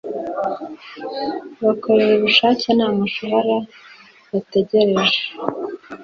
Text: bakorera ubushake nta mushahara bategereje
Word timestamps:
bakorera 1.65 2.13
ubushake 2.17 2.67
nta 2.77 2.87
mushahara 2.97 3.57
bategereje 4.31 5.19